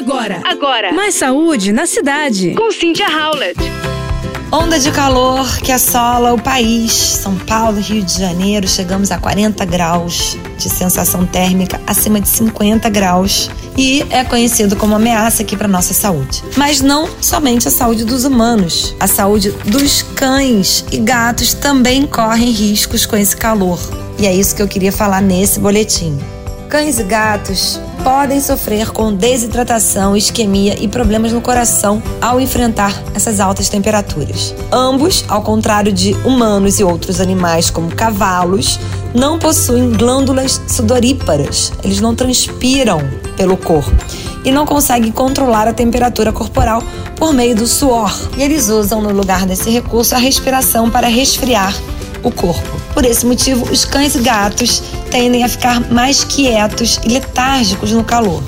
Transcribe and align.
Agora, 0.00 0.40
agora. 0.44 0.92
Mais 0.94 1.14
saúde 1.14 1.72
na 1.72 1.84
cidade. 1.84 2.54
Com 2.54 2.72
Cynthia 2.72 3.06
Howlett. 3.06 3.60
Onda 4.50 4.80
de 4.80 4.90
calor 4.90 5.46
que 5.58 5.70
assola 5.70 6.32
o 6.32 6.40
país. 6.40 6.90
São 6.90 7.36
Paulo, 7.36 7.78
Rio 7.78 8.02
de 8.02 8.18
Janeiro, 8.18 8.66
chegamos 8.66 9.10
a 9.10 9.18
40 9.18 9.62
graus 9.66 10.38
de 10.56 10.70
sensação 10.70 11.26
térmica 11.26 11.78
acima 11.86 12.18
de 12.18 12.30
50 12.30 12.88
graus 12.88 13.50
e 13.76 14.02
é 14.08 14.24
conhecido 14.24 14.74
como 14.74 14.96
ameaça 14.96 15.42
aqui 15.42 15.54
para 15.54 15.68
nossa 15.68 15.92
saúde. 15.92 16.42
Mas 16.56 16.80
não 16.80 17.06
somente 17.20 17.68
a 17.68 17.70
saúde 17.70 18.02
dos 18.02 18.24
humanos, 18.24 18.96
a 18.98 19.06
saúde 19.06 19.50
dos 19.66 20.00
cães 20.00 20.82
e 20.90 20.96
gatos 20.96 21.52
também 21.52 22.06
correm 22.06 22.50
riscos 22.50 23.04
com 23.04 23.18
esse 23.18 23.36
calor. 23.36 23.78
E 24.18 24.26
é 24.26 24.34
isso 24.34 24.56
que 24.56 24.62
eu 24.62 24.68
queria 24.68 24.90
falar 24.92 25.20
nesse 25.20 25.60
boletim. 25.60 26.18
Cães 26.70 27.00
e 27.00 27.02
gatos 27.02 27.80
podem 28.04 28.40
sofrer 28.40 28.92
com 28.92 29.12
desidratação, 29.12 30.16
isquemia 30.16 30.80
e 30.80 30.86
problemas 30.86 31.32
no 31.32 31.40
coração 31.40 32.00
ao 32.20 32.40
enfrentar 32.40 32.94
essas 33.12 33.40
altas 33.40 33.68
temperaturas. 33.68 34.54
Ambos, 34.70 35.24
ao 35.26 35.42
contrário 35.42 35.92
de 35.92 36.12
humanos 36.24 36.78
e 36.78 36.84
outros 36.84 37.20
animais 37.20 37.70
como 37.70 37.92
cavalos, 37.92 38.78
não 39.12 39.36
possuem 39.36 39.90
glândulas 39.90 40.60
sudoríparas. 40.68 41.72
Eles 41.82 42.00
não 42.00 42.14
transpiram 42.14 43.00
pelo 43.36 43.56
corpo 43.56 43.90
e 44.44 44.52
não 44.52 44.64
conseguem 44.64 45.10
controlar 45.10 45.66
a 45.66 45.72
temperatura 45.72 46.32
corporal 46.32 46.84
por 47.16 47.32
meio 47.32 47.56
do 47.56 47.66
suor. 47.66 48.16
E 48.38 48.42
eles 48.44 48.68
usam 48.68 49.02
no 49.02 49.12
lugar 49.12 49.44
desse 49.44 49.68
recurso 49.70 50.14
a 50.14 50.18
respiração 50.18 50.88
para 50.88 51.08
resfriar 51.08 51.74
o 52.22 52.30
corpo. 52.30 52.80
Por 52.92 53.04
esse 53.04 53.24
motivo, 53.26 53.70
os 53.70 53.84
cães 53.84 54.14
e 54.14 54.20
gatos 54.20 54.82
tendem 55.10 55.44
a 55.44 55.48
ficar 55.48 55.80
mais 55.92 56.24
quietos 56.24 57.00
e 57.04 57.08
letárgicos 57.08 57.92
no 57.92 58.04
calor. 58.04 58.42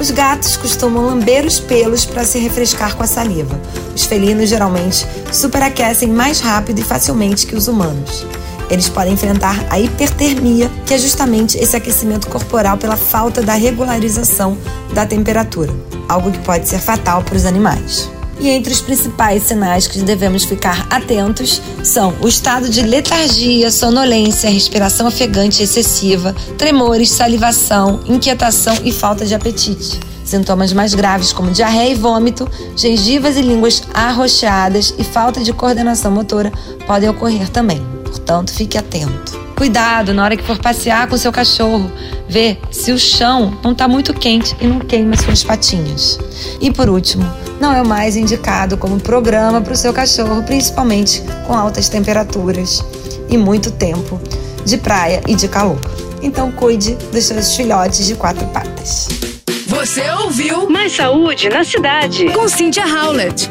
Os 0.00 0.10
gatos 0.10 0.56
costumam 0.56 1.06
lamber 1.06 1.46
os 1.46 1.60
pelos 1.60 2.04
para 2.04 2.24
se 2.24 2.38
refrescar 2.38 2.96
com 2.96 3.02
a 3.02 3.06
saliva. 3.06 3.58
Os 3.94 4.04
felinos 4.04 4.48
geralmente 4.48 5.06
superaquecem 5.32 6.08
mais 6.08 6.40
rápido 6.40 6.80
e 6.80 6.82
facilmente 6.82 7.46
que 7.46 7.54
os 7.54 7.68
humanos. 7.68 8.26
Eles 8.70 8.88
podem 8.88 9.12
enfrentar 9.12 9.64
a 9.70 9.78
hipertermia, 9.78 10.70
que 10.86 10.94
é 10.94 10.98
justamente 10.98 11.58
esse 11.58 11.76
aquecimento 11.76 12.28
corporal 12.28 12.76
pela 12.76 12.96
falta 12.96 13.42
da 13.42 13.54
regularização 13.54 14.56
da 14.92 15.06
temperatura, 15.06 15.72
algo 16.08 16.32
que 16.32 16.38
pode 16.38 16.68
ser 16.68 16.80
fatal 16.80 17.22
para 17.22 17.36
os 17.36 17.44
animais. 17.44 18.10
E 18.40 18.48
entre 18.48 18.72
os 18.72 18.80
principais 18.80 19.44
sinais 19.44 19.86
que 19.86 20.00
devemos 20.00 20.44
ficar 20.44 20.86
atentos 20.90 21.62
são 21.82 22.14
o 22.20 22.28
estado 22.28 22.68
de 22.68 22.82
letargia, 22.82 23.70
sonolência, 23.70 24.50
respiração 24.50 25.06
ofegante 25.06 25.62
excessiva, 25.62 26.34
tremores, 26.58 27.10
salivação, 27.10 28.00
inquietação 28.06 28.76
e 28.84 28.92
falta 28.92 29.24
de 29.24 29.34
apetite. 29.34 30.00
Sintomas 30.24 30.72
mais 30.72 30.94
graves 30.94 31.32
como 31.32 31.50
diarreia 31.50 31.92
e 31.92 31.94
vômito, 31.94 32.48
gengivas 32.76 33.36
e 33.36 33.42
línguas 33.42 33.82
arroxeadas 33.92 34.94
e 34.98 35.04
falta 35.04 35.42
de 35.42 35.52
coordenação 35.52 36.10
motora 36.10 36.50
podem 36.86 37.08
ocorrer 37.08 37.48
também. 37.50 37.80
Portanto, 38.04 38.52
fique 38.52 38.78
atento. 38.78 39.44
Cuidado 39.54 40.12
na 40.12 40.24
hora 40.24 40.36
que 40.36 40.42
for 40.42 40.58
passear 40.58 41.06
com 41.08 41.16
seu 41.16 41.30
cachorro. 41.30 41.90
Vê 42.28 42.58
se 42.70 42.90
o 42.90 42.98
chão 42.98 43.56
não 43.62 43.72
está 43.72 43.86
muito 43.86 44.12
quente 44.12 44.56
e 44.60 44.66
não 44.66 44.80
queima 44.80 45.16
suas 45.16 45.44
patinhas. 45.44 46.18
E 46.60 46.72
por 46.72 46.88
último, 46.88 47.24
não 47.64 47.72
é 47.72 47.80
o 47.80 47.86
mais 47.86 48.14
indicado 48.14 48.76
como 48.76 49.00
programa 49.00 49.58
para 49.58 49.72
o 49.72 49.76
seu 49.76 49.90
cachorro, 49.90 50.42
principalmente 50.42 51.22
com 51.46 51.54
altas 51.54 51.88
temperaturas 51.88 52.84
e 53.30 53.38
muito 53.38 53.70
tempo 53.70 54.20
de 54.66 54.76
praia 54.76 55.22
e 55.26 55.34
de 55.34 55.48
calor. 55.48 55.80
Então 56.20 56.52
cuide 56.52 56.94
dos 57.10 57.24
seus 57.24 57.56
filhotes 57.56 58.06
de 58.06 58.16
quatro 58.16 58.46
patas. 58.48 59.08
Você 59.66 60.02
ouviu 60.10 60.68
Mais 60.68 60.94
Saúde 60.94 61.48
na 61.48 61.64
Cidade 61.64 62.26
com 62.34 62.46
Cynthia 62.46 62.84
Howlett. 62.84 63.48